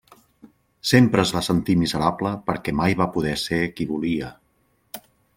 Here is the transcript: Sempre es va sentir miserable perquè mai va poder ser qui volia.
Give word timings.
Sempre 0.91 1.25
es 1.27 1.33
va 1.35 1.43
sentir 1.47 1.75
miserable 1.81 2.31
perquè 2.47 2.73
mai 2.79 2.95
va 3.01 3.07
poder 3.17 3.33
ser 3.41 3.59
qui 3.81 3.87
volia. 3.91 4.31